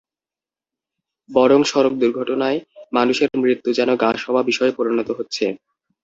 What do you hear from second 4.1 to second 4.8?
সওয়া বিষয়ে